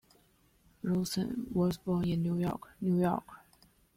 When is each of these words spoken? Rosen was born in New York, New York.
Rosen 0.81 1.45
was 1.53 1.77
born 1.77 2.05
in 2.09 2.23
New 2.23 2.35
York, 2.39 2.69
New 2.81 2.99
York. 2.99 3.41